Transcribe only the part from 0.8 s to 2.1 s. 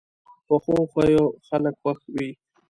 خویو خلک خوښ